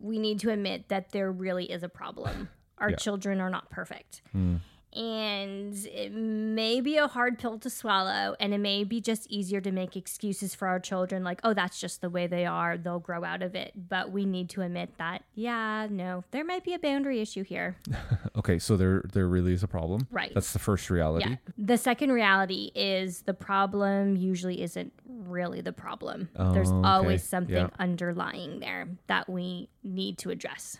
[0.00, 2.48] we need to admit that there really is a problem.
[2.82, 2.96] Our Yeah.
[2.96, 4.20] children are not perfect.
[4.32, 4.56] Hmm.
[4.94, 9.58] and it may be a hard pill to swallow and it may be just easier
[9.58, 12.98] to make excuses for our children like oh that's just the way they are they'll
[13.00, 16.74] grow out of it but we need to admit that yeah no there might be
[16.74, 17.76] a boundary issue here
[18.36, 18.58] Okay.
[18.58, 20.06] So, there, there really is a problem.
[20.10, 20.32] Right.
[20.34, 21.30] That's the first reality.
[21.30, 26.88] yeah the second reality is the problem usually isn't really the problem there's Oh, okay.
[26.88, 27.68] always something Yeah.
[27.78, 30.76] underlying there that we need to address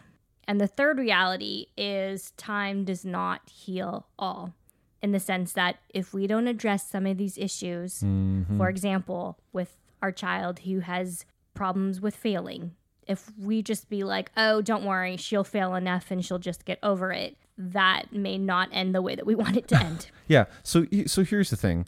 [0.49, 4.55] and the third reality is time does not heal all
[5.03, 8.57] in the sense that if we don't address some of these issues Mhm.
[8.57, 11.25] for example with our child who has
[11.55, 12.73] problems with failing
[13.07, 16.79] if we just be like oh don't worry she'll fail enough and she'll just get
[16.83, 20.47] over it that may not end the way that we want it to end Yeah.
[20.63, 21.87] So so here's the thing.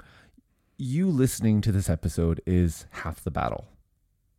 [0.77, 3.65] You listening to this episode is half the battle.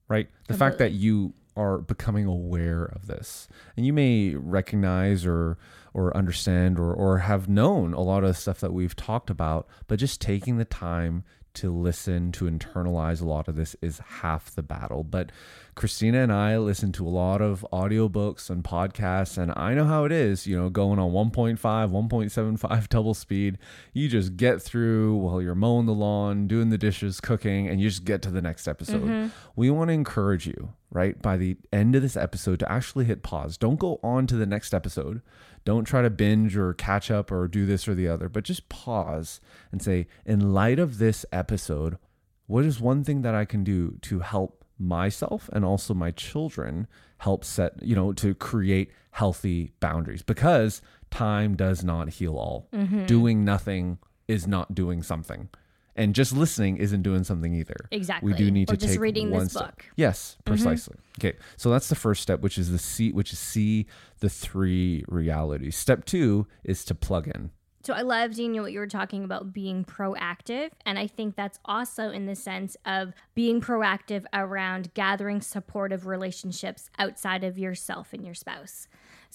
[0.07, 0.29] Right?
[0.47, 3.47] The fact that you are becoming aware of this.
[3.75, 5.57] And you may recognize or
[5.93, 9.67] or understand or or have known a lot of the stuff that we've talked about,
[9.87, 11.23] but just taking the time
[11.55, 15.03] to listen, to internalize a lot of this is half the battle.
[15.03, 15.31] But
[15.75, 20.05] Christina and I listen to a lot of audiobooks and podcasts, and I know how
[20.05, 23.57] it is, you know, going on 1.5, 1.75 double speed.
[23.93, 27.89] You just get through while you're mowing the lawn, doing the dishes, cooking, and you
[27.89, 29.03] just get to the next episode.
[29.03, 29.27] Mm-hmm.
[29.55, 33.23] We want to encourage you, right, by the end of this episode to actually hit
[33.23, 33.57] pause.
[33.57, 35.21] Don't go on to the next episode.
[35.65, 38.69] Don't try to binge or catch up or do this or the other, but just
[38.69, 41.97] pause and say, in light of this episode,
[42.47, 46.87] what is one thing that I can do to help myself and also my children
[47.19, 50.21] help set, you know, to create healthy boundaries?
[50.21, 52.69] Because time does not heal all.
[52.71, 53.05] Mm-hmm.
[53.07, 53.97] Doing nothing
[54.27, 55.49] is not doing something
[55.95, 57.75] and just listening isn't doing something either.
[57.91, 58.31] Exactly.
[58.31, 59.75] We do need or to just take reading one this step.
[59.77, 59.85] book.
[59.95, 60.51] Yes, Mm-hmm.
[60.53, 60.95] precisely.
[61.19, 63.85] Okay, so that's the first step, which is the see, which is see
[64.19, 65.75] the three realities.
[65.77, 67.51] Step two is to plug in.
[67.83, 70.71] So I love, Daniel, what you were talking about being proactive.
[70.87, 76.89] And I think that's also in the sense of being proactive around gathering supportive relationships
[76.97, 78.87] outside of yourself and your spouse.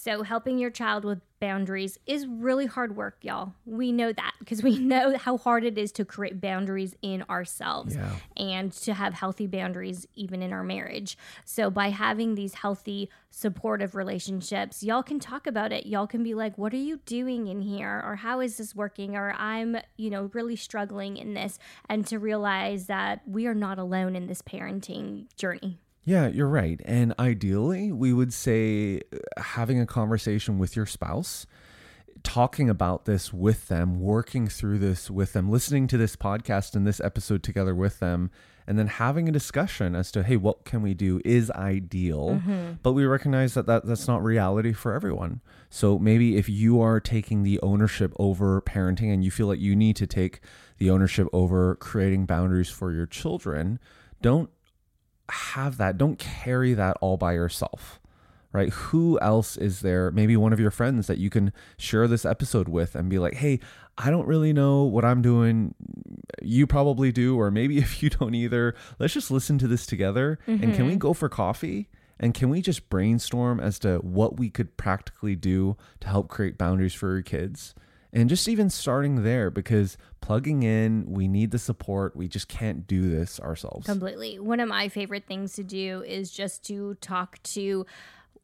[0.03, 3.53] So helping your child with boundaries is really hard work, y'all.
[3.67, 7.97] We know that because we know how hard it is to create boundaries in ourselves
[7.97, 8.11] Yeah.
[8.35, 11.19] and to have healthy boundaries even in our marriage.
[11.45, 15.85] So by having these healthy supportive relationships, y'all can talk about it.
[15.85, 19.17] Y'all can be like, "What are you doing in here?" or "How is this working?"
[19.17, 21.59] or "I'm, you know, really struggling in this."
[21.91, 25.79] And to realize that we are not alone in this parenting journey.
[26.05, 26.81] Yeah, you're right.
[26.85, 31.47] And ideally, we would say uh, having a conversation with your spouse,
[32.23, 36.87] talking about this with them, working through this with them, listening to this podcast and
[36.87, 38.31] this episode together with them,
[38.67, 42.41] and then having a discussion as to, hey, what can we do is ideal.
[42.83, 45.41] But we recognize that, that that's not reality for everyone.
[45.71, 49.75] So maybe if you are taking the ownership over parenting and you feel like you
[49.75, 50.41] need to take
[50.79, 53.79] the ownership over creating boundaries for your children,
[54.23, 54.51] don't
[55.33, 55.99] have that.
[55.99, 58.01] Don't carry that all by yourself,
[58.53, 58.71] right?
[58.71, 60.11] Who else is there?
[60.11, 63.35] Maybe one of your friends that you can share this episode with and be like,
[63.35, 63.61] hey,
[63.99, 65.75] I don't really know what I'm doing.
[66.43, 67.38] You probably do.
[67.38, 70.38] Or maybe if you don't either, let's just listen to this together.
[70.62, 70.99] And can we mm-hmm.
[70.99, 71.88] go for coffee?
[72.19, 76.59] And can we just brainstorm as to what we could practically do to help create
[76.59, 77.75] boundaries for your kids?
[78.12, 82.16] And just even starting there, because plugging in, we need the support.
[82.16, 83.87] We just can't do this ourselves.
[83.87, 84.38] Completely.
[84.38, 87.87] One of my favorite things to do is just to talk to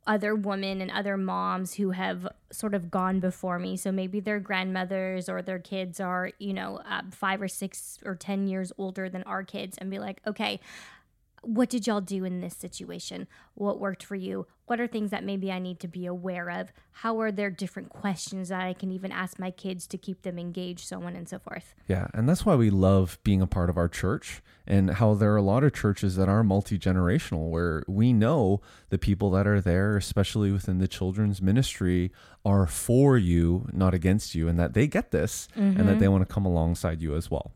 [0.06, 3.76] other women and other moms who have sort of gone before me.
[3.76, 8.14] So maybe their grandmothers or their kids are, you know, uh, five or six or
[8.14, 10.60] 10 years older than our kids and be like, okay,
[11.46, 13.28] what did y'all do in this situation?
[13.54, 14.46] What worked for you?
[14.66, 16.72] What are things that maybe I need to be aware of?
[16.90, 20.40] How are there different questions that I can even ask my kids to keep them
[20.40, 21.74] engaged, so on and so forth?
[21.86, 25.32] Yeah, and that's why we love being a part of our church and how there
[25.32, 29.46] are a lot of churches that are multi generational where we know the people that
[29.46, 32.10] are there, especially within the children's ministry,
[32.44, 35.98] are for you, not against you, and that they get this and that mm-hmm.
[36.00, 37.52] they want to come alongside you as well.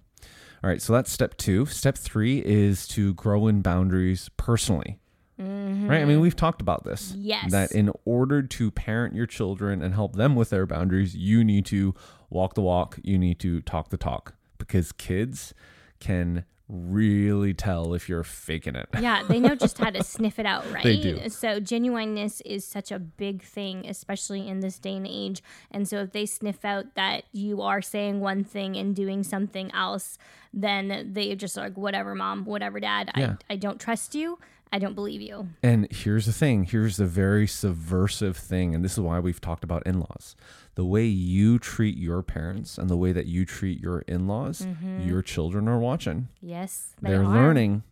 [0.62, 1.66] All right, so that's step two.
[1.66, 4.99] Step three is to grow in boundaries personally.
[5.40, 5.46] Right?
[5.46, 6.20] I mean, mm-hmm.
[6.20, 7.14] we've talked about this.
[7.16, 7.51] Yes.
[7.51, 11.64] That in order to parent your children and help them with their boundaries, you need
[11.66, 11.94] to
[12.29, 15.55] walk the walk, you need to talk the talk because kids
[15.99, 18.89] can really tell if you're faking it.
[19.01, 20.85] Yeah, they know just how to sniff it out, right?
[20.85, 21.29] They do.
[21.29, 25.43] So genuineness is such a big thing, especially in this day and age.
[25.71, 29.73] And so if they sniff out that you are saying one thing and doing something
[29.75, 30.19] else,
[30.53, 33.37] then they just like, whatever, mom, whatever, dad, Yeah.
[33.49, 34.39] I, I don't trust you.
[34.73, 35.49] I don't believe you.
[35.63, 38.75] And here's the thing here's the very subversive thing.
[38.75, 40.37] And this is why we've talked about in laws.
[40.77, 44.63] The way you treat your parents and the way that you treat your in laws,
[44.63, 45.09] mm-hmm.
[45.09, 46.29] your children are watching.
[46.41, 47.35] Yes, they They're are.
[47.35, 47.83] learning,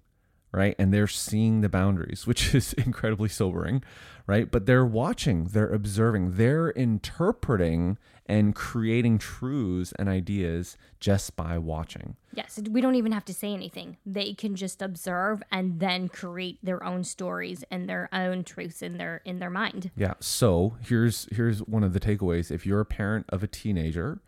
[0.52, 0.74] right?
[0.78, 3.82] And they're seeing the boundaries, which is incredibly sobering,
[4.26, 4.50] right?
[4.50, 12.14] But they're watching, they're observing, they're interpreting and creating truths and ideas just by watching.
[12.34, 13.96] Yes, we don't even have to say anything.
[14.04, 18.98] They can just observe and then create their own stories and their own truths in
[18.98, 19.90] their in their mind.
[19.96, 20.14] Yeah.
[20.20, 22.50] So here's here's one of the takeaways.
[22.50, 24.20] If you're a parent of a teenager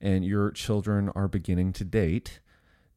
[0.00, 2.40] and your children are beginning to date,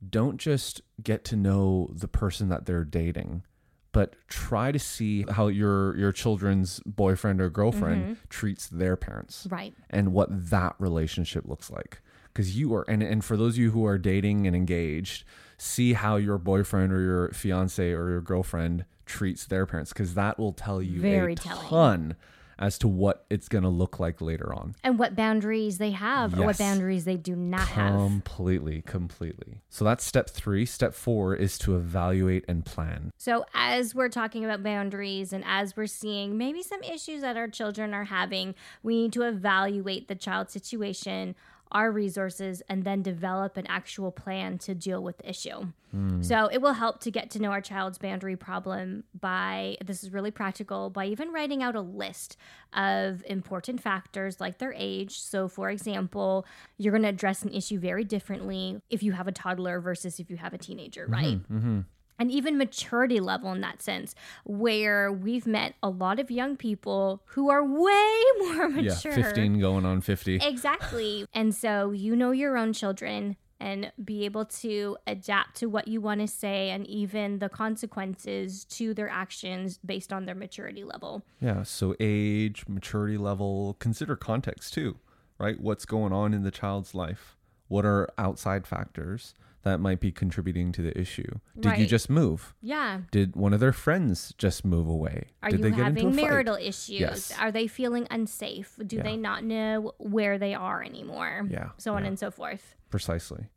[0.07, 3.43] don't just get to know the person that they're dating,
[3.91, 8.13] but try to see how your your children's boyfriend or girlfriend mm-hmm.
[8.29, 9.73] treats their parents Right.
[9.89, 13.71] and what that relationship looks like because you are and, and for those of you
[13.71, 15.23] who are dating and engaged
[15.57, 20.37] see how your boyfriend or your fiance or your girlfriend treats their parents because that
[20.37, 21.67] will tell you Very a telling.
[21.67, 22.15] ton
[22.59, 24.75] as to what it's going to look like later on.
[24.83, 27.93] And what boundaries they have or what boundaries they do not have.
[27.93, 29.61] Completely, completely.
[29.69, 30.65] So that's step three.
[30.65, 33.11] Step four is to evaluate and plan.
[33.17, 37.47] So, as we're talking about boundaries and as we're seeing maybe some issues that our
[37.47, 41.35] children are having, we need to evaluate the child's situation,
[41.71, 45.67] our resources, and then develop an actual plan to deal with the issue.
[45.91, 46.21] Hmm.
[46.21, 50.11] So, it will help to get to know our child's boundary problem by this is
[50.11, 52.37] really practical by even writing out a list
[52.73, 55.19] of important factors like their age.
[55.19, 56.45] So, for example,
[56.77, 60.29] you're going to address an issue very differently if you have a toddler versus if
[60.29, 61.37] you have a teenager, right?
[61.37, 61.79] Mm-hmm, mm-hmm.
[62.19, 67.21] And even maturity level in that sense, where we've met a lot of young people
[67.27, 69.13] who are way more mature.
[69.17, 70.37] Yeah, 15 going on 50.
[70.37, 71.25] Exactly.
[71.33, 75.99] and so you know your own children and be able to adapt to what you
[75.99, 81.23] want to say and even the consequences to their actions based on their maturity level.
[81.41, 84.97] Yeah, so age, maturity level, consider context too,
[85.39, 85.59] right?
[85.59, 87.35] What's going on in the child's life?
[87.67, 89.33] What are outside factors
[89.67, 91.39] that might be contributing to the issue?
[91.59, 92.55] Did you just move?
[92.61, 93.01] Yeah.
[93.11, 95.27] Did one of their friends just move away?
[95.43, 96.29] Are Did you they get having into a fight?
[96.29, 96.99] marital issues?
[96.99, 97.33] Yes.
[97.39, 98.77] Are they feeling unsafe?
[98.85, 99.03] Do Yeah.
[99.03, 101.45] they not know where they are anymore?
[101.49, 102.07] Yeah, So on yeah.
[102.09, 102.75] and so forth.
[102.89, 103.47] Precisely.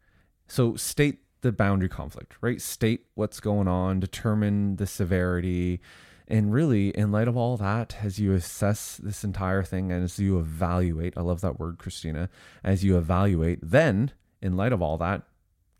[0.49, 2.61] So state the boundary conflict, right?
[2.61, 5.81] State what's going on, determine the severity.
[6.29, 10.18] And really, in light of all that, as you assess this entire thing and as
[10.18, 12.29] you evaluate, I love that word, Christina,
[12.62, 15.23] as you evaluate, then in light of all that,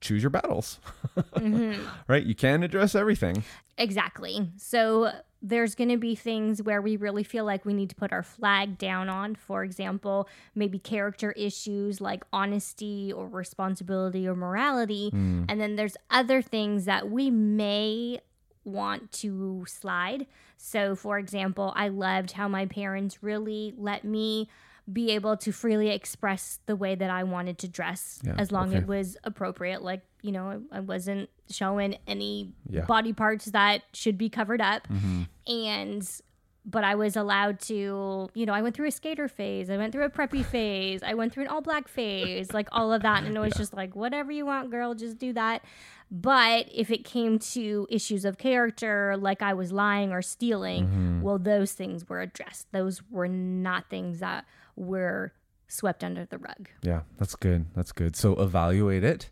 [0.01, 0.79] choose your battles,
[1.17, 1.83] Mm-hmm.
[2.09, 2.25] right?
[2.25, 3.45] You can't address everything.
[3.79, 4.51] Exactly.
[4.57, 5.11] So
[5.43, 8.23] there's going to be things where we really feel like we need to put our
[8.23, 9.35] flag down on.
[9.35, 15.09] For example, maybe character issues like honesty or responsibility or morality.
[15.13, 18.21] And then there's other things that we may
[18.65, 20.27] want to slide.
[20.59, 24.49] So, for example, I loved how my parents really let me
[24.93, 28.69] be able to freely express the way that I wanted to dress Yeah, as long
[28.71, 28.79] okay.
[28.79, 29.83] it was appropriate.
[29.83, 32.85] Like, you know, I wasn't showing any Yeah.
[32.85, 34.87] body parts that should be covered up.
[34.89, 35.23] Mm-hmm.
[35.53, 36.21] And
[36.67, 39.93] but I was allowed to, you know, I went through a skater phase, I went
[39.93, 43.25] through a preppy phase, I went through an all black phase, like all of that.
[43.25, 45.65] And it was just like, whatever you want, girl, just do that.
[46.11, 51.23] But if it came to issues of character, like I was lying or stealing, Mm-hmm.
[51.23, 52.71] well, those things were addressed.
[52.73, 54.45] Those were not things that
[54.81, 55.33] were
[55.69, 56.69] swept under the rug.
[56.83, 57.67] Yeah, that's good.
[57.75, 58.17] That's good.
[58.17, 59.31] So evaluate it,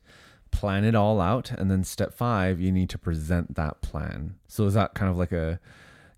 [0.50, 4.36] plan it all out, and then step five, you need to present that plan.
[4.46, 5.58] So is that kind of like a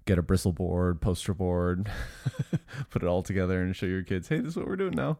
[0.06, 1.90] get a bristle board, poster board,
[2.90, 5.18] put it all together and show your kids, hey, this is what we're doing now.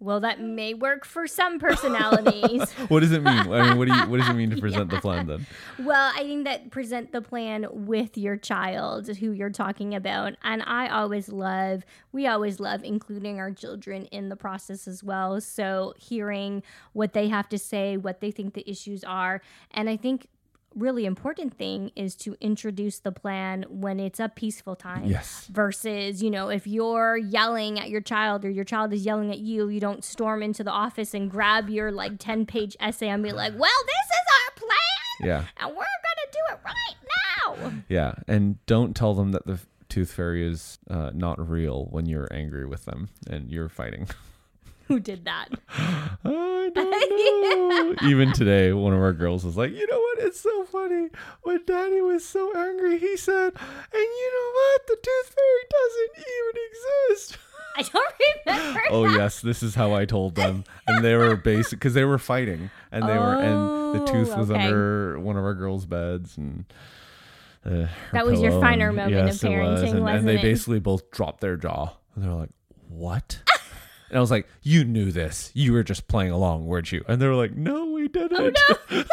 [0.00, 2.70] Well, that may work for some personalities.
[2.88, 3.52] What does it mean?
[3.52, 5.46] I mean, what do you what does it mean to present the plan then?
[5.78, 10.34] Well, I think that present the plan with your child who you're talking about.
[10.42, 15.40] And I always love, we always love including our children in the process as well.
[15.40, 19.42] So hearing what they have to say, what they think the issues are.
[19.72, 20.28] And I think
[20.78, 25.46] really important thing is to introduce the plan when it's a peaceful time Yes.
[25.50, 29.38] versus you know if you're yelling at your child or your child is yelling at
[29.38, 33.22] you you don't storm into the office and grab your like 10 page essay and
[33.22, 35.44] be like well this is our plan Yeah.
[35.58, 36.96] and we're gonna do it right
[37.72, 37.72] now.
[37.88, 38.14] Yeah.
[38.28, 42.66] And don't tell them that the tooth fairy is uh, not real when you're angry
[42.66, 44.06] with them and you're fighting.
[44.94, 45.48] Who did that?
[46.24, 48.08] I don't know.
[48.08, 50.18] Even today, one of our girls was like, you know what?
[50.20, 51.08] It's so funny.
[51.42, 54.86] When daddy was so angry, he said, and you know what?
[54.86, 56.62] The tooth fairy doesn't even
[57.18, 57.38] exist.
[57.76, 58.14] I don't
[58.46, 58.80] remember.
[58.90, 59.16] oh, that.
[59.18, 59.40] yes.
[59.40, 60.64] This is how I told them.
[60.86, 62.70] And they were basic because they were fighting.
[62.90, 64.64] And they were, and the tooth Oh, was okay.
[64.66, 66.36] under one of our girls' beds.
[66.36, 66.64] And
[67.64, 69.82] uh, That was your finer moment of yes, it was.
[69.82, 70.42] And, wasn't and they it?
[70.42, 71.92] basically both dropped their jaw.
[72.16, 72.50] And they were like,
[72.88, 73.42] what?
[74.08, 75.50] And I was like, "You knew this.
[75.54, 78.82] You were just playing along, weren't you?" And they were like, "No, we didn't." Oh,
[78.90, 79.04] no.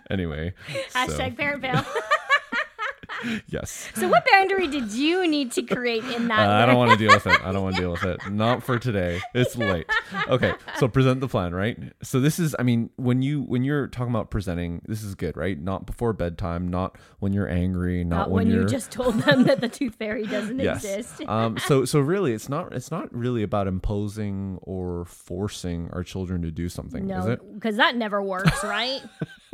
[0.10, 0.54] anyway,
[0.92, 1.84] Hashtag so, parent fail.
[3.48, 3.88] yes.
[3.94, 6.48] so, what boundary did you need to create in Uh, that?
[6.62, 7.40] I don't want to deal with it.
[7.44, 8.20] I don't want to deal with it.
[8.30, 9.20] Not for today.
[9.34, 9.86] It's late.
[10.28, 11.78] Okay, so present the plan, right?
[12.02, 15.36] So this is, I mean, when you when you're talking about presenting, this is good,
[15.36, 15.60] right?
[15.60, 19.44] Not before bedtime, not when you're angry, not, Not when you're you just told them
[19.44, 20.84] that the tooth fairy doesn't yes.
[20.84, 21.22] exist.
[21.28, 26.42] um, so so really, it's not it's not really about imposing or forcing our children
[26.42, 27.54] to do something, is No, it?
[27.54, 29.00] because that never works, right?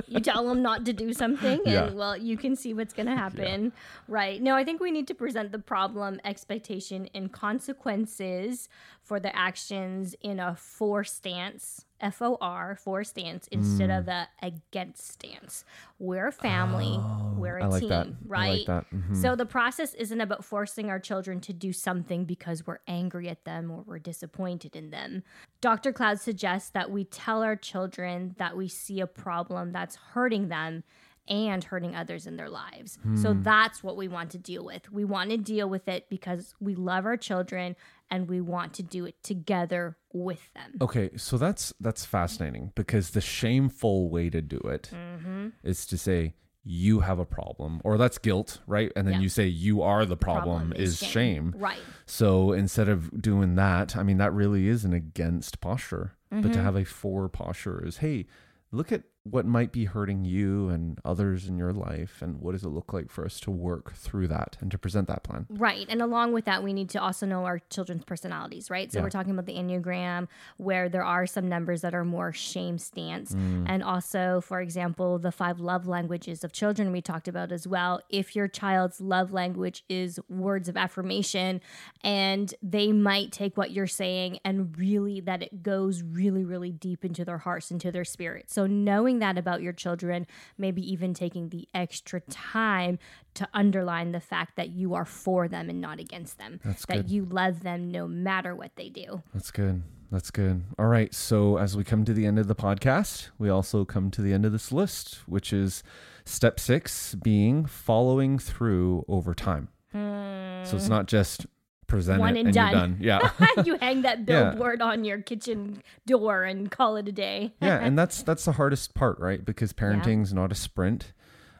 [0.08, 1.90] you tell them not to do something, and Yeah.
[1.90, 3.59] well, you can see what's going to happen,
[4.08, 4.40] right?
[4.42, 8.68] No, I think we need to present the problem, expectation, and consequences
[9.02, 14.28] for the actions in a for stance, F O R, for stance, instead of the
[14.42, 15.64] against stance.
[15.98, 16.98] We're a family,
[17.36, 17.70] we're a Mm.
[17.70, 18.06] Like team, that.
[18.24, 18.68] right?
[18.68, 18.90] Like.
[18.90, 19.16] Mhm.
[19.16, 23.44] So the process isn't about forcing our children to do something because we're angry at
[23.44, 25.22] them or we're disappointed in them.
[25.60, 25.92] Dr.
[25.92, 30.84] Cloud suggests that we tell our children that we see a problem that's hurting them
[31.30, 32.98] and hurting others in their lives.
[33.14, 33.42] So Hmm.
[33.42, 34.90] that's what we want to deal with.
[34.92, 37.76] We want to deal with it because we love our children
[38.10, 40.72] and we want to do it together with them.
[40.80, 45.48] Okay, so that's that's fascinating because the shameful way to do it is Mm-hmm.
[45.62, 48.92] to say you have a problem or that's guilt, right?
[48.94, 49.20] And then Yeah.
[49.20, 51.54] you say you are the problem, is shame.
[51.56, 51.78] Right.
[52.06, 56.12] So instead of doing that, I mean that really is an against posture.
[56.30, 56.50] But Mm-hmm.
[56.52, 58.26] to have a for posture is hey,
[58.72, 62.64] look at what might be hurting you and others in your life and what does
[62.64, 65.46] it look like for us to work through that and to present that plan.
[65.48, 65.86] Right.
[65.88, 68.90] And along with that, we need to also know our children's personalities, right?
[68.92, 69.04] So Yeah.
[69.04, 73.34] we're talking about the Enneagram, where there are some numbers that are more shame stance.
[73.34, 73.66] Mm.
[73.68, 78.00] And also, for example, the five love languages of children we talked about as well.
[78.08, 81.60] If your child's love language is words of affirmation,
[82.02, 87.04] and they might take what you're saying and really that it goes really, really deep
[87.04, 88.50] into their hearts, into their spirit.
[88.50, 90.26] So knowing that about your children,
[90.58, 92.98] maybe even taking the extra time
[93.34, 96.60] to underline the fact that you are for them and not against them.
[96.64, 97.10] That's that good.
[97.10, 99.22] you love them no matter what they do.
[99.32, 99.82] That's good.
[100.10, 100.64] That's good.
[100.78, 101.14] All right.
[101.14, 104.32] So, as we come to the end of the podcast, we also come to the
[104.32, 105.84] end of this list, which is
[106.24, 109.68] step six being following through over time.
[109.92, 110.90] So, it's hmm.
[110.90, 111.46] not just
[111.90, 112.72] present One it and and done.
[112.72, 112.96] done.
[113.00, 113.30] Yeah.
[113.64, 114.50] you hang that Yeah.
[114.50, 117.52] billboard on your kitchen door and call it a day.
[117.60, 117.78] yeah.
[117.78, 119.44] And that's that's the hardest part, right?
[119.44, 121.12] Because parenting's not a sprint.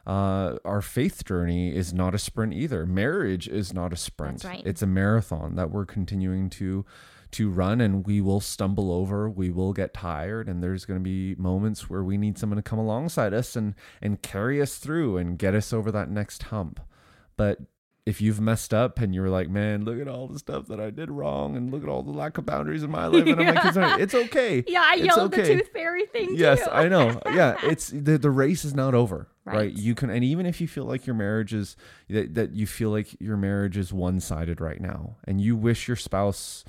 [0.07, 2.87] Uh, our faith journey is not a sprint either.
[2.87, 4.43] Marriage is not a sprint.
[4.43, 4.63] right.
[4.65, 6.85] It's a marathon that we're continuing to
[7.31, 11.03] to run and we will stumble over, we will get tired and there's going to
[11.03, 15.15] be moments where we need someone to come alongside us and and carry us through
[15.17, 16.79] and get us over that next hump.
[17.37, 17.59] But
[18.05, 20.89] if you've messed up and you're like, man, look at all the stuff that I
[20.89, 23.55] did wrong and look at all the lack of boundaries in my life and I'm
[23.55, 24.01] like, it's, all right.
[24.01, 24.63] it's okay.
[24.67, 25.43] Yeah, I It's yelled okay.
[25.43, 26.67] the tooth fairy thing Yes.
[26.71, 27.21] I know.
[27.31, 29.55] Yeah, it's the the race is not over, right.
[29.55, 29.73] Right.
[29.73, 31.75] You can, and even if you feel like your marriage is
[32.09, 35.87] that that you feel like your marriage is one sided right now, and you wish
[35.87, 36.65] your spouse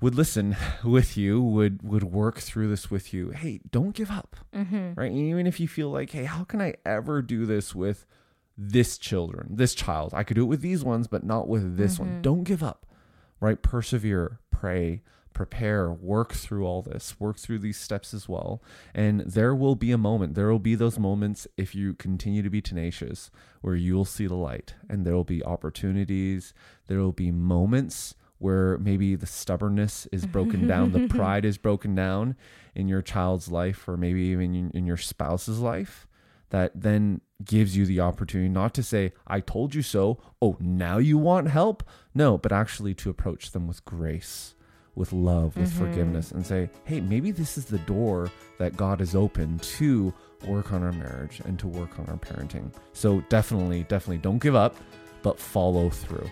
[0.00, 3.30] would listen with you, would would work through this with you.
[3.30, 4.94] Hey, don't give up, Mm-hmm.
[5.00, 5.10] right?
[5.12, 8.04] Even if you feel like, hey, how can I ever do this with
[8.60, 10.12] this children, this child?
[10.14, 12.08] I could do it with these ones, but not with this one.
[12.08, 12.22] Mm-hmm.
[12.22, 12.86] Don't give up,
[13.40, 13.60] right?
[13.62, 15.02] Persevere, pray,
[15.32, 18.62] prepare, work through all this, work through these steps as well.
[18.94, 22.50] And there will be a moment, there will be those moments if you continue to
[22.50, 23.30] be tenacious
[23.62, 26.52] where you will see the light and there will be opportunities,
[26.88, 31.94] there will be moments where maybe the stubbornness is broken down, the pride is broken
[31.94, 32.36] down
[32.74, 36.06] in your child's life or maybe even in your spouse's life
[36.50, 40.18] that then gives you the opportunity not to say, I told you so.
[40.42, 41.82] Oh, now you want help?
[42.14, 44.54] No, but actually to approach them with grace,
[44.94, 45.86] with love, with mm-hmm.
[45.86, 50.12] forgiveness, and say, hey, maybe this is the door that God has opened to
[50.46, 52.72] work on our marriage and to work on our parenting.
[52.92, 54.76] So definitely, definitely don't give up,
[55.22, 56.28] but follow through.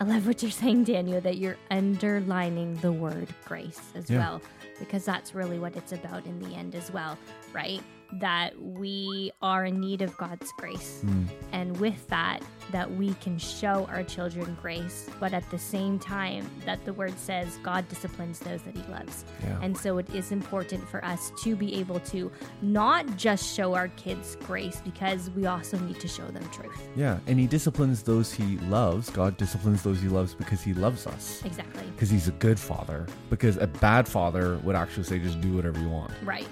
[0.00, 4.18] I love what you're saying, Daniel, that you're underlining the word grace as Yeah.
[4.18, 4.42] well,
[4.80, 7.16] because that's really what it's about in the end as well,
[7.52, 7.80] right?
[8.20, 11.02] That we are in need of God's grace.
[11.04, 11.28] Mm.
[11.52, 16.48] And with that, that we can show our children grace, but at the same time,
[16.64, 19.24] that the word says God disciplines those that he loves.
[19.42, 19.58] Yeah.
[19.62, 23.88] And so it is important for us to be able to not just show our
[23.88, 26.88] kids grace, because we also need to show them truth.
[26.96, 29.10] Yeah, and he disciplines those he loves.
[29.10, 31.42] God disciplines those he loves because he loves us.
[31.44, 31.84] Exactly.
[31.94, 33.06] Because he's a good father.
[33.30, 36.12] Because a bad father would actually say, just do whatever you want.
[36.24, 36.48] Right.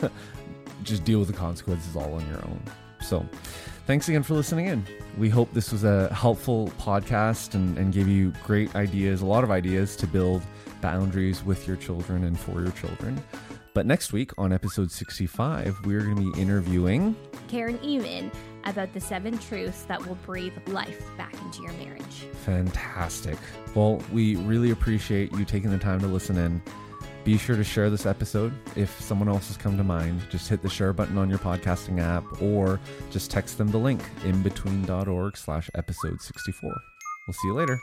[0.84, 2.62] Just deal with the consequences all on your own.
[3.00, 3.26] So,
[3.86, 4.86] thanks again for listening in.
[5.18, 9.44] We hope this was a helpful podcast and, and gave you great ideas, a lot
[9.44, 10.42] of ideas to build
[10.80, 13.22] boundaries with your children and for your children.
[13.74, 17.16] But next week on episode 65, we're going to be interviewing
[17.48, 18.32] Karen Eamon
[18.64, 22.26] about the seven truths that will breathe life back into your marriage.
[22.44, 23.36] Fantastic.
[23.74, 26.62] Well, we really appreciate you taking the time to listen in.
[27.24, 28.52] Be sure to share this episode.
[28.76, 31.98] If someone else has come to mind, just hit the share button on your podcasting
[31.98, 32.78] app or
[33.10, 36.70] just text them the link imbetween.org slash episode 64.
[37.26, 37.80] We'll see you later.